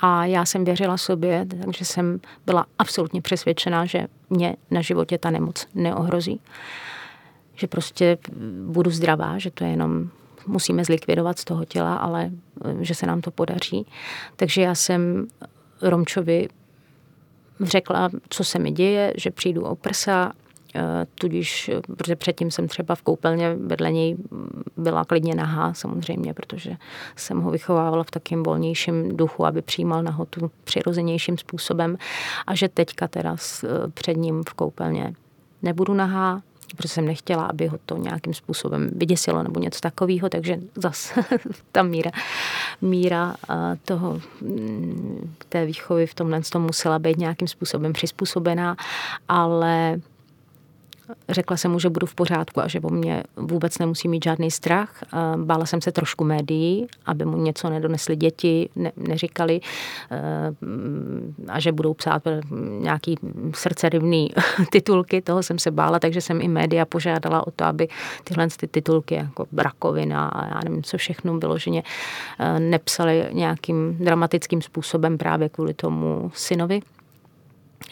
[0.00, 5.30] a já jsem věřila sobě, takže jsem byla absolutně přesvědčená, že mě na životě ta
[5.30, 6.40] nemoc neohrozí.
[7.54, 8.18] Že prostě
[8.66, 10.10] budu zdravá, že to je jenom
[10.46, 12.30] musíme zlikvidovat z toho těla, ale
[12.64, 13.86] eh, že se nám to podaří.
[14.36, 15.26] Takže já jsem
[15.82, 16.48] Romčovi
[17.60, 20.32] řekla, co se mi děje, že přijdu o prsa,
[21.14, 24.16] tudíž, protože předtím jsem třeba v koupelně vedle něj
[24.76, 26.76] byla klidně nahá samozřejmě, protože
[27.16, 31.98] jsem ho vychovávala v takém volnějším duchu, aby přijímal nahotu přirozenějším způsobem.
[32.46, 33.36] A že teďka teda
[33.94, 35.14] před ním v koupelně
[35.62, 36.42] nebudu nahá,
[36.76, 41.14] protože jsem nechtěla, aby ho to nějakým způsobem vyděsilo nebo něco takového, takže zase
[41.72, 42.10] ta míra,
[42.80, 43.34] míra
[43.84, 48.76] toho, mm, té výchovy v tomhle tom musela být nějakým způsobem přizpůsobená,
[49.28, 50.00] ale
[51.28, 54.50] Řekla jsem mu, že budu v pořádku a že o mě vůbec nemusí mít žádný
[54.50, 55.02] strach.
[55.36, 59.60] Bála jsem se trošku médií, aby mu něco nedonesli děti, ne, neříkali
[60.10, 60.16] eh,
[61.48, 62.22] a že budou psát
[62.78, 63.18] nějaký
[63.54, 64.30] srdcerivný
[64.72, 65.22] titulky.
[65.22, 67.88] Toho jsem se bála, takže jsem i média požádala o to, aby
[68.24, 71.82] tyhle ty titulky jako rakovina a já nevím, co všechno vyloženě
[72.38, 76.80] eh, nepsali nějakým dramatickým způsobem právě kvůli tomu synovi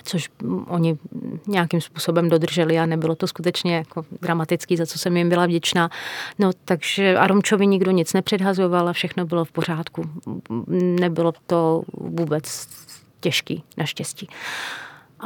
[0.06, 0.28] což
[0.66, 0.98] oni
[1.46, 5.90] nějakým způsobem dodrželi a nebylo to skutečně jako dramatický, za co jsem jim byla vděčná.
[6.38, 10.10] No takže Aromčovi nikdo nic nepředhazoval a všechno bylo v pořádku.
[11.00, 12.68] Nebylo to vůbec
[13.20, 14.28] těžký, naštěstí.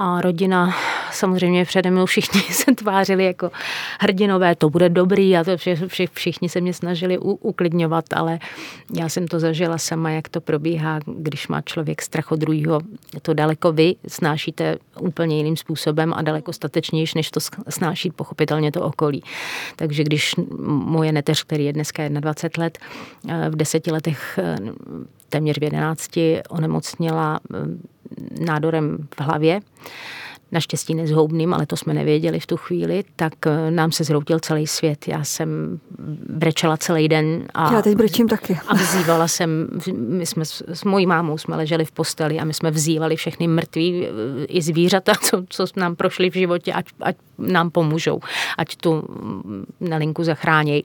[0.02, 0.74] A rodina,
[1.12, 3.50] samozřejmě přede mnou všichni se tvářili jako
[4.00, 8.38] hrdinové, to bude dobrý a to vše, vše, všichni se mě snažili u, uklidňovat, ale
[8.96, 12.80] já jsem to zažila sama, jak to probíhá, když má člověk strach od druhého.
[13.22, 18.82] To daleko vy snášíte úplně jiným způsobem a daleko statečnější, než to snáší pochopitelně to
[18.82, 19.22] okolí.
[19.76, 20.34] Takže když
[20.66, 22.78] moje neteř, který je dneska 21 let,
[23.28, 24.56] eh, v deseti letech eh,
[25.28, 27.99] téměř v jedenácti onemocněla eh,
[28.40, 29.60] nádorem v hlavě,
[30.52, 34.66] naštěstí nezhoubným, ale to jsme nevěděli v tu chvíli, tak eh, nám se zhroutil celý
[34.66, 35.08] svět.
[35.08, 35.80] Já jsem
[36.28, 37.44] brečela celý den.
[37.54, 38.58] A, Já teď brečím taky.
[38.68, 42.70] A vzývala jsem, my jsme s mojí mámou jsme leželi v posteli a my jsme
[42.70, 47.70] vzývali všechny mrtví eh, i zvířata, co, co nám prošli v životě, ať, ať nám
[47.70, 48.20] pomůžou,
[48.58, 50.84] ať tu mm, nelinku zachránějí.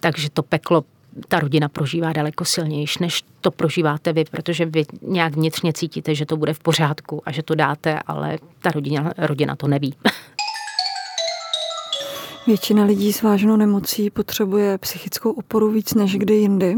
[0.00, 0.84] Takže to peklo
[1.28, 6.26] ta rodina prožívá daleko silnější, než to prožíváte vy, protože vy nějak vnitřně cítíte, že
[6.26, 9.94] to bude v pořádku a že to dáte, ale ta rodina, rodina to neví.
[12.46, 16.76] Většina lidí s vážnou nemocí potřebuje psychickou oporu víc než kdy jindy.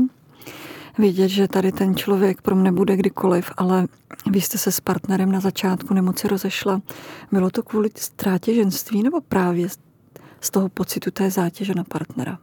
[0.99, 3.87] Vědět, že tady ten člověk pro mne bude kdykoliv, ale
[4.31, 6.81] vy jste se s partnerem na začátku nemoci rozešla.
[7.33, 9.69] Bylo to kvůli ztrátě ženství nebo právě
[10.41, 12.39] z toho pocitu té zátěže na partnera?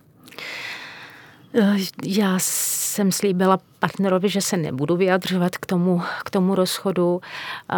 [1.54, 7.22] Eh, já jsem slíbila partnerovi, že se nebudu vyjadřovat k tomu, k tomu rozchodu.
[7.72, 7.76] Eh,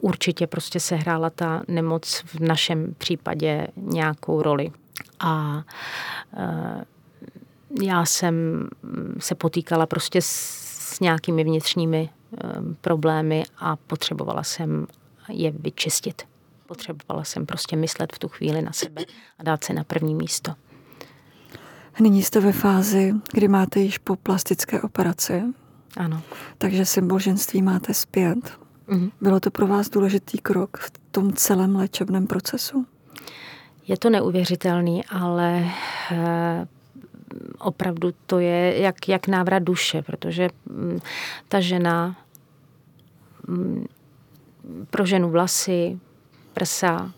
[0.00, 4.70] určitě prostě se hrála ta nemoc v našem případě nějakou roli.
[5.20, 5.62] A
[6.36, 6.84] eh,
[7.82, 8.68] já jsem
[9.18, 12.10] se potýkala prostě s nějakými vnitřními
[12.80, 14.86] problémy a potřebovala jsem
[15.28, 16.22] je vyčistit.
[16.66, 19.04] Potřebovala jsem prostě myslet v tu chvíli na sebe
[19.38, 20.54] a dát se na první místo.
[22.00, 25.42] Nyní jste ve fázi, kdy máte již po plastické operaci.
[25.96, 26.22] Ano.
[26.58, 28.38] Takže symbol ženství máte zpět.
[28.88, 29.10] Mm-hmm.
[29.20, 32.86] Bylo to pro vás důležitý krok v tom celém léčebném procesu?
[33.86, 35.66] Je to neuvěřitelný, ale
[36.12, 36.66] e,
[37.58, 40.98] opravdu to je jak, jak návrat duše, protože mm,
[41.48, 42.16] ta žena
[43.48, 43.86] m, mm,
[44.90, 45.98] pro ženu vlasy,
[46.52, 47.12] prsa,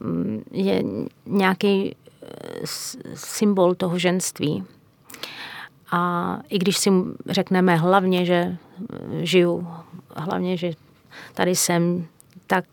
[0.00, 0.82] mm, je
[1.26, 1.96] nějaký
[3.14, 4.64] symbol toho ženství.
[5.90, 6.90] A i když si
[7.26, 8.56] řekneme hlavně, že
[9.20, 9.68] žiju,
[10.16, 10.72] hlavně, že
[11.34, 12.06] tady jsem,
[12.46, 12.64] tak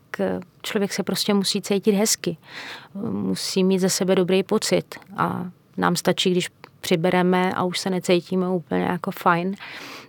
[0.61, 2.37] člověk se prostě musí cítit hezky.
[2.93, 4.95] Musí mít ze sebe dobrý pocit.
[5.17, 6.49] A nám stačí, když
[6.81, 9.55] přibereme a už se necítíme úplně jako fajn,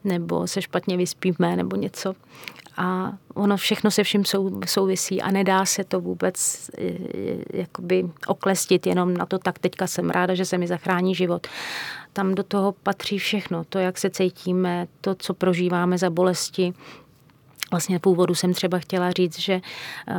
[0.05, 2.15] nebo se špatně vyspíme, nebo něco
[2.77, 6.71] a ono všechno se vším sou, souvisí a nedá se to vůbec
[7.53, 11.47] jakoby oklestit jenom na to, tak teďka jsem ráda, že se mi zachrání život.
[12.13, 16.73] Tam do toho patří všechno, to, jak se cítíme, to, co prožíváme za bolesti.
[17.71, 19.61] Vlastně v úvodu jsem třeba chtěla říct, že
[20.09, 20.15] eh,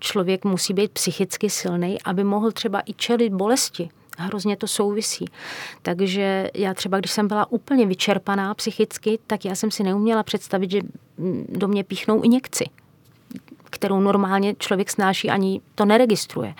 [0.00, 5.24] člověk musí být psychicky silný, aby mohl třeba i čelit bolesti hrozně to souvisí.
[5.82, 10.70] Takže já třeba, když jsem byla úplně vyčerpaná psychicky, tak já jsem si neuměla představit,
[10.70, 10.80] že
[11.48, 12.64] do mě píchnou injekci,
[13.70, 16.54] kterou normálně člověk snáší, ani to neregistruje.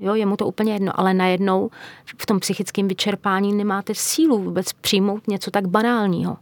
[0.00, 1.70] Jo, je mu to úplně jedno, ale najednou
[2.18, 6.36] v tom psychickém vyčerpání nemáte sílu vůbec přijmout něco tak banálního.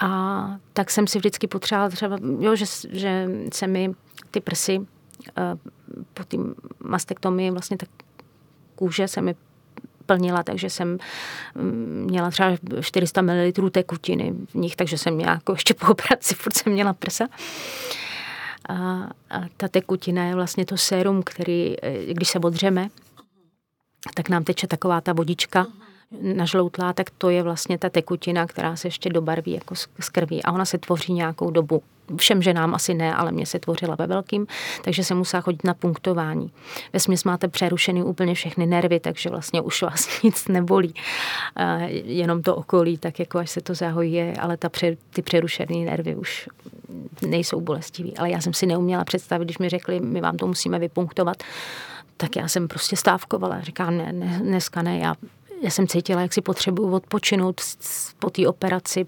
[0.00, 3.92] A tak jsem si vždycky potřebovala třeba, jo, že, že se mi
[4.30, 4.84] ty prsy uh,
[6.14, 6.36] po té
[6.84, 7.88] mastektomii vlastně tak
[8.76, 9.34] kůže se mi
[10.06, 10.98] plnila, takže jsem
[11.54, 16.34] mm, měla třeba 400 ml tekutiny v nich, takže jsem měla jako ještě po operaci,
[16.34, 17.28] furt jsem měla prsa.
[18.68, 19.08] A,
[19.56, 22.88] ta tekutina je vlastně to sérum, který, eh, když se odřeme,
[24.14, 25.66] tak nám teče taková ta vodička
[26.34, 30.52] nažloutlá, tak to je vlastně ta tekutina, která se ještě dobarví jako z krví a
[30.52, 31.82] ona se tvoří nějakou dobu.
[32.16, 34.46] Všem ženám asi ne, ale mě se tvořila ve velkým,
[34.84, 36.52] takže se musela chodit na punktování.
[36.92, 40.94] Ve směs máte přerušený úplně všechny nervy, takže vlastně už vás nic nebolí.
[42.04, 44.70] Jenom to okolí, tak jako až se to zahojí, ale ta,
[45.10, 46.48] ty přerušené nervy už
[47.26, 48.16] nejsou bolestivý.
[48.16, 51.36] Ale já jsem si neuměla představit, když mi řekli, my vám to musíme vypunktovat,
[52.16, 53.60] tak já jsem prostě stávkovala.
[53.60, 55.14] Říkám, ne, ne dneska ne, já,
[55.62, 57.60] já jsem cítila, jak si potřebuju odpočinout
[58.18, 59.04] po té operaci.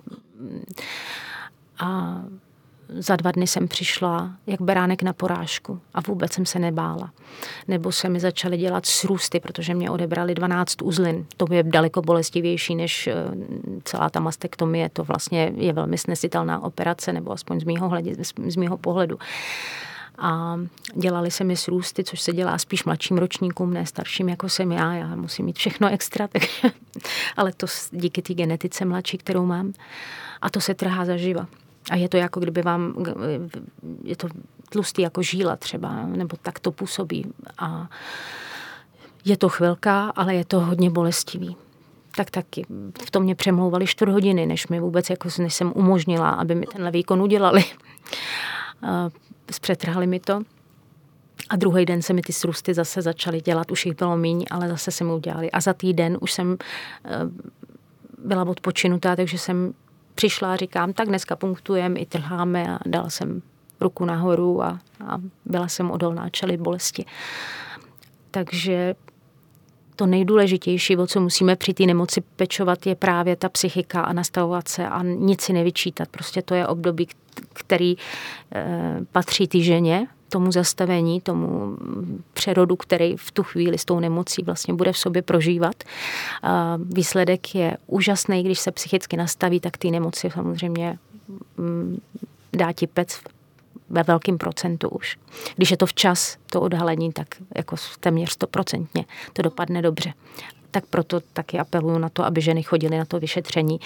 [1.78, 2.20] A
[2.88, 7.10] za dva dny jsem přišla jak beránek na porážku a vůbec jsem se nebála.
[7.68, 11.26] Nebo se mi začaly dělat srůsty, protože mě odebrali 12 uzlin.
[11.36, 13.14] To je daleko bolestivější než eh,
[13.84, 14.88] celá ta mastektomie.
[14.88, 18.14] To vlastně je velmi snesitelná operace, nebo aspoň z mýho, hledě,
[18.48, 19.18] z mýho pohledu
[20.18, 20.56] a
[20.94, 24.94] dělali se mi srůsty, což se dělá spíš mladším ročníkům, ne starším, jako jsem já.
[24.94, 26.76] Já musím mít všechno extra, takže,
[27.36, 29.72] ale to díky té genetice mladší, kterou mám.
[30.42, 31.46] A to se trhá zaživa.
[31.90, 32.94] A je to jako kdyby vám,
[34.04, 34.28] je to
[34.68, 37.24] tlustý jako žíla třeba, nebo tak to působí.
[37.58, 37.88] A
[39.24, 41.56] je to chvilka, ale je to hodně bolestivý.
[42.16, 42.66] Tak taky.
[43.06, 46.66] V tom mě přemlouvali čtvrt hodiny, než mi vůbec, jako než jsem umožnila, aby mi
[46.66, 47.64] tenhle výkon udělali
[49.52, 50.42] zpřetrhali mi to.
[51.50, 54.68] A druhý den se mi ty srůsty zase začaly dělat, už jich bylo míň, ale
[54.68, 55.50] zase se mi udělali.
[55.50, 56.56] A za týden už jsem
[57.04, 57.10] eh,
[58.18, 59.74] byla odpočinutá, takže jsem
[60.18, 63.42] přišla a říkám, tak dneska punktujeme i trháme a dala jsem
[63.80, 67.04] ruku nahoru a, a byla jsem odolná čeli bolesti.
[68.30, 68.94] Takže
[69.96, 74.68] to nejdůležitější, o co musíme při té nemoci pečovat, je právě ta psychika a nastavovat
[74.68, 76.08] se a nic si nevyčítat.
[76.08, 77.08] Prostě to je období,
[77.52, 77.96] který e,
[79.12, 81.76] patří té ženě, tomu zastavení, tomu
[82.32, 85.84] přerodu, který v tu chvíli s tou nemocí vlastně bude v sobě prožívat.
[86.78, 90.98] Výsledek je úžasný, když se psychicky nastaví, tak ty nemoci samozřejmě
[91.56, 92.00] mm,
[92.52, 93.20] dá ti pec
[93.90, 95.18] ve velkém procentu už.
[95.56, 100.12] Když je to včas, to odhalení, tak jako téměř stoprocentně to dopadne dobře.
[100.70, 103.80] Tak proto taky apeluju na to, aby ženy chodily na to vyšetření.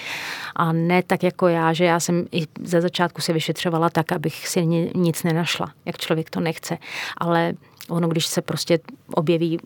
[0.55, 4.47] A ne tak jako já, že já jsem i ze začátku se vyšetřovala tak, abych
[4.47, 4.65] si
[4.95, 6.77] nic nenašla, jak člověk to nechce.
[7.17, 7.53] Ale
[7.89, 8.79] ono, když se prostě
[9.13, 9.59] objeví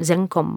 [0.00, 0.56] zrnkom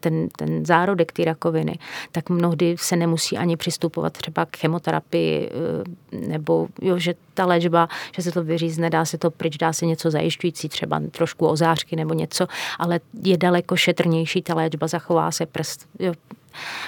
[0.00, 1.78] ten, ten zárodek té rakoviny,
[2.12, 7.88] tak mnohdy se nemusí ani přistupovat třeba k chemoterapii, eh, nebo jo, že ta léčba,
[8.16, 11.96] že se to vyřízne, dá se to pryč, dá se něco zajišťující, třeba trošku ozářky
[11.96, 12.46] nebo něco,
[12.78, 15.88] ale je daleko šetrnější ta léčba, zachová se prst.
[15.98, 16.12] Jo.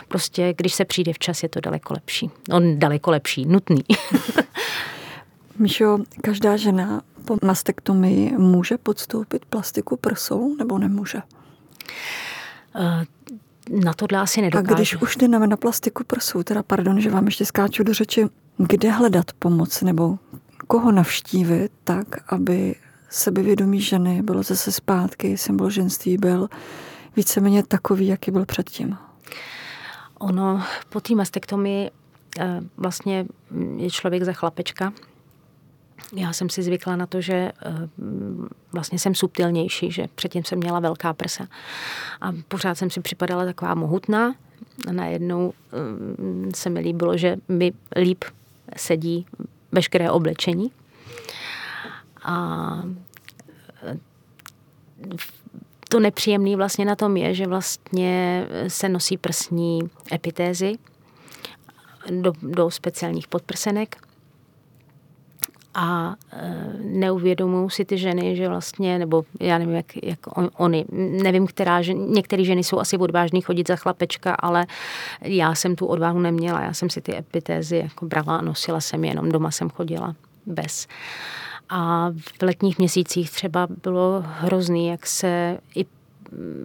[0.09, 2.31] Prostě, když se přijde včas, je to daleko lepší.
[2.51, 3.85] On daleko lepší, nutný.
[5.59, 11.19] Míšo, každá žena po mastektomii může podstoupit plastiku prsou nebo nemůže?
[12.79, 13.05] Uh,
[13.83, 14.75] na to asi nedokáže.
[14.75, 18.27] A když už jdeme na plastiku prsou, teda pardon, že vám ještě skáču do řeči,
[18.57, 20.19] kde hledat pomoc nebo
[20.67, 22.75] koho navštívit tak, aby
[23.11, 26.49] sebevědomí ženy bylo zase zpátky, symbol ženství byl
[27.19, 28.97] víceméně takový, jaký byl předtím?
[30.19, 31.91] Ono po té mastektomii
[32.39, 33.27] eh, vlastně
[33.77, 34.93] je člověk za chlapečka,
[36.13, 37.53] já jsem si zvykla na to, že eh,
[38.73, 41.49] vlastně jsem subtilnější, že předtím jsem měla velká prsa.
[42.21, 44.35] A pořád jsem si připadala taková mohutná.
[44.89, 48.25] A najednou eh, se mi líbilo, že mi líp
[48.77, 49.27] sedí
[49.73, 50.71] veškeré oblečení.
[52.23, 52.83] A
[55.89, 59.81] to nepříjemné vlastně na tom je, že vlastně se nosí prsní
[60.13, 60.79] epitézy
[62.11, 63.97] do, do speciálních podprsenek
[65.75, 70.85] a e, neuvědomují si ty ženy, že vlastně, nebo já nevím, jak, jak on, oni,
[71.23, 74.67] nevím, která žen, některé ženy jsou asi odvážný chodit za chlapečka, ale
[75.23, 79.05] já jsem tu odvahu neměla, já jsem si ty epitézy jako brala a nosila jsem
[79.05, 80.15] jenom, doma jsem chodila
[80.47, 80.87] bez.
[81.69, 85.87] A v letních měsících třeba bylo hrozný, jak se i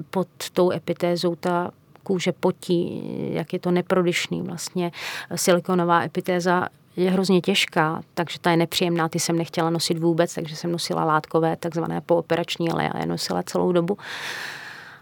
[0.10, 1.72] pod tou epitézou ta
[2.04, 3.02] kůže potí,
[3.34, 4.92] jak je to neprodyšný vlastně.
[5.36, 10.56] Silikonová epitéza je hrozně těžká, takže ta je nepříjemná, ty jsem nechtěla nosit vůbec, takže
[10.56, 13.98] jsem nosila látkové, takzvané pooperační, ale já je nosila celou dobu.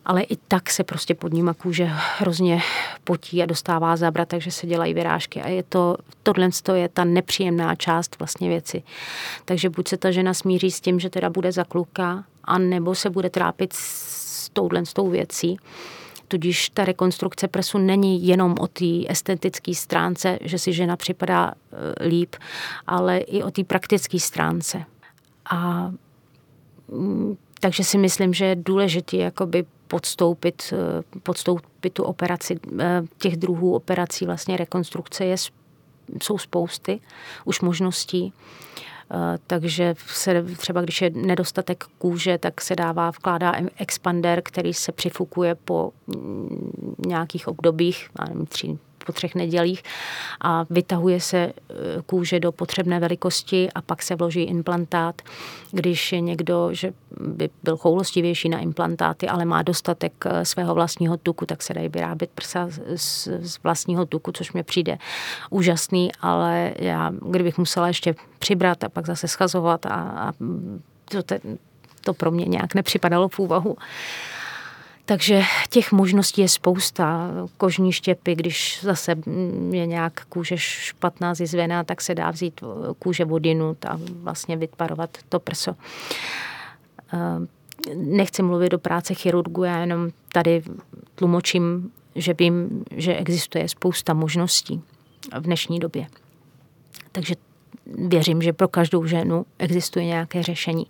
[0.05, 2.61] Ale i tak se prostě pod nima kůže hrozně
[3.03, 5.41] potí a dostává zabrat, takže se dělají vyrážky.
[5.41, 8.83] A je to, tohle je ta nepříjemná část vlastně věci.
[9.45, 13.09] Takže buď se ta žena smíří s tím, že teda bude za kluka, anebo se
[13.09, 15.57] bude trápit s touhle s tou věcí.
[16.27, 22.07] Tudíž ta rekonstrukce prsu není jenom o té estetické stránce, že si žena připadá e,
[22.07, 22.35] líp,
[22.87, 24.85] ale i o té praktické stránce.
[25.51, 25.91] A
[26.87, 29.17] mm, takže si myslím, že je důležité
[29.91, 32.59] podstoupit, eh, podstoupit tu operaci.
[32.79, 35.35] Eh, těch druhů operací vlastně rekonstrukce je,
[36.21, 36.99] jsou spousty
[37.45, 38.33] už možností.
[39.13, 44.91] Eh, takže se třeba, když je nedostatek kůže, tak se dává, vkládá expander, který se
[44.91, 49.83] přifukuje po mm, nějakých obdobích, nevím, tři, po třech nedělích
[50.41, 51.53] a vytahuje se e,
[52.05, 55.21] kůže do potřebné velikosti a pak se vloží implantát.
[55.71, 61.17] Když je někdo, že by byl choulostivější na implantáty, ale má dostatek e, svého vlastního
[61.17, 64.97] tuku, tak se dají vyrábět prsa z, z vlastního tuku, což mě přijde
[65.49, 70.33] úžasný, ale já, kdybych musela ještě přibrat a pak zase schazovat a, a
[71.05, 71.35] to,
[72.01, 73.77] to pro mě nějak nepřipadalo v úvahu.
[75.05, 77.31] Takže těch možností je spousta.
[77.57, 79.15] Kožní štěpy, když zase
[79.71, 82.61] je nějak kůže špatná, zizvená, tak se dá vzít
[82.99, 85.75] kůže vodinu a vlastně vytvarovat to prso.
[87.13, 87.17] Eh,
[87.95, 90.63] nechci mluvit do práce chirurgu, já jenom tady
[91.15, 94.81] tlumočím, že vím, že existuje spousta možností
[95.39, 96.07] v dnešní době.
[97.11, 97.35] Takže
[97.85, 100.87] věřím, že pro každou ženu existuje nějaké řešení.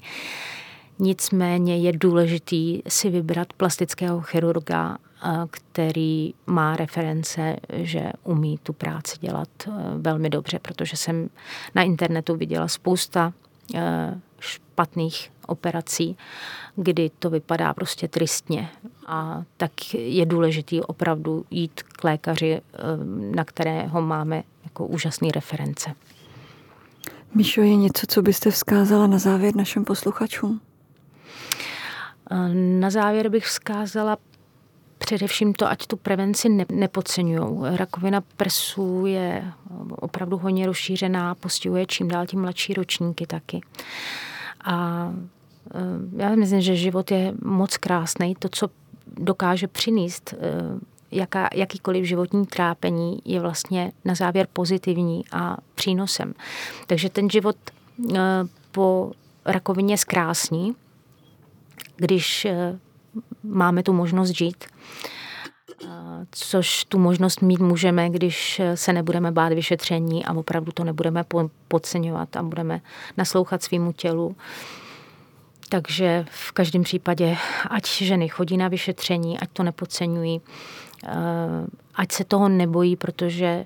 [1.04, 9.18] Nicméně je důležitý si vybrat plastického chirurga, eh, který má reference, že umí tu práci
[9.20, 11.30] dělat eh, velmi dobře, protože jsem
[11.76, 13.34] na internetu viděla spousta
[13.76, 16.18] eh, špatných operací,
[16.76, 18.70] kdy to vypadá prostě tristně.
[19.08, 22.62] A tak je důležitý opravdu jít k lékaři,
[23.36, 25.94] na kterého máme jako úžasný reference.
[27.36, 30.62] Míšo, je něco, co byste vzkázala na závěr našim posluchačům?
[32.54, 34.18] Na závěr bych vzkázala
[34.98, 37.76] především to, ať tu prevenci ne, nepodceňují.
[37.76, 39.52] Rakovina prsu je
[39.90, 43.62] opravdu hodně rozšířená, postihuje čím dál tím mladší ročníky taky.
[44.64, 45.08] A
[45.76, 48.36] eh, já myslím, že život je moc krásný.
[48.40, 48.68] To, co
[49.18, 50.38] dokáže přinést eh,
[51.12, 56.34] jaká, jakýkoliv životní trápení, je vlastně na závěr pozitivní a přínosem.
[56.88, 57.56] Takže ten život
[58.16, 58.20] eh,
[58.72, 59.12] po
[59.46, 60.76] rakovině zkrásní,
[61.96, 62.80] když eh,
[63.44, 64.66] máme tu možnost žít.
[65.84, 65.88] Eh,
[66.32, 71.26] což tu možnost mít můžeme, když eh, se nebudeme bát vyšetření a opravdu to nebudeme
[71.68, 72.82] podceňovat a budeme
[73.18, 74.36] naslouchat svýmu tělu.
[75.70, 77.38] Takže v každém případě,
[77.70, 80.42] ať ženy chodí na vyšetření, ať to nepodceňují,
[81.96, 83.66] ať se toho nebojí, protože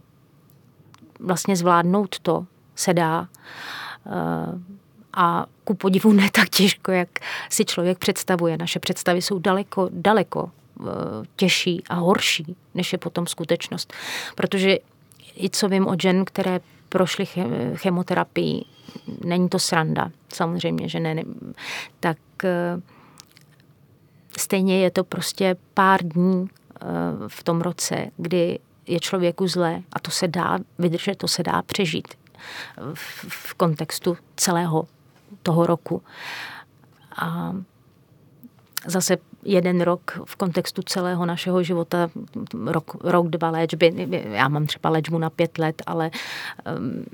[1.19, 2.45] vlastně zvládnout to
[2.75, 3.27] se dá
[5.15, 7.09] a ku podivu ne tak těžko, jak
[7.49, 8.57] si člověk představuje.
[8.57, 10.83] Naše představy jsou daleko, daleko eh,
[11.35, 13.93] těžší a horší, než je potom skutečnost.
[14.35, 14.77] Protože
[15.37, 16.59] i co vím od žen, které
[16.89, 17.25] prošly
[17.75, 18.65] chemoterapii,
[19.25, 21.23] není to sranda, samozřejmě, že ne,
[21.99, 22.81] tak eh,
[24.37, 26.85] stejně je to prostě pár dní eh,
[27.27, 31.61] v tom roce, kdy je člověku zlé a to se dá vydržet, to se dá
[31.61, 32.07] přežít
[33.27, 34.87] v kontextu celého
[35.45, 36.01] toho roku.
[37.21, 37.53] A
[38.85, 42.09] zase jeden rok v kontextu celého našeho života,
[42.65, 43.93] rok, rok dva léčby,
[44.33, 46.11] já mám třeba léčbu na pět let, ale
[46.77, 47.05] um,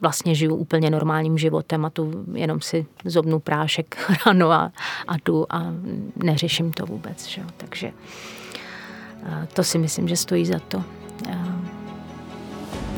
[0.00, 4.72] vlastně žiju úplně normálním životem a tu jenom si zobnu prášek ráno a,
[5.08, 5.72] a tu a
[6.16, 7.26] neřeším to vůbec.
[7.26, 7.42] Že?
[7.56, 7.92] Takže
[9.52, 10.84] to si myslím, že stojí za to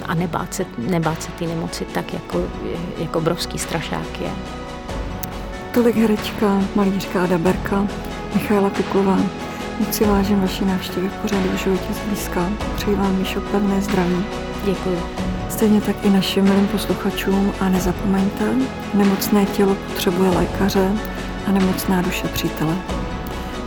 [0.09, 2.45] a nebát se, nebát se ty nemoci tak, jako,
[2.99, 4.31] jako obrovský strašák je.
[5.75, 7.87] Tolik herečka, malířka Ada Berka,
[8.35, 9.19] Michaela Kuklová.
[9.79, 12.51] Moc si vážím vaší návštěvy v pořadu v životě zblízka.
[12.77, 14.25] Přeji vám, Míšo, pevné zdraví.
[14.65, 14.99] Děkuji.
[15.49, 18.55] Stejně tak i našim milým posluchačům a nezapomeňte,
[18.95, 20.93] nemocné tělo potřebuje lékaře
[21.47, 22.75] a nemocná duše přítele.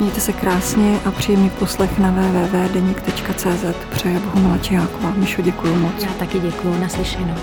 [0.01, 3.65] Mějte se krásně a příjemný poslech na www.denik.cz.
[3.89, 5.13] Přeje Bohumila Čiháková.
[5.15, 6.03] Mišo, děkuji moc.
[6.03, 6.79] Já taky děkuji.
[6.79, 7.35] Naslyšenou.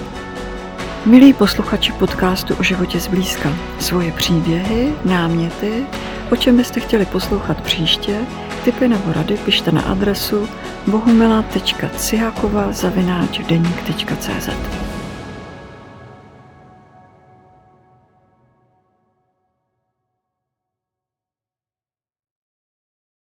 [1.06, 5.86] Milí posluchači podcastu o životě zblízka, svoje příběhy, náměty,
[6.30, 8.20] o čem byste chtěli poslouchat příště,
[8.64, 10.48] tipy nebo rady pište na adresu
[10.86, 13.38] bohumila.cihakova zavináč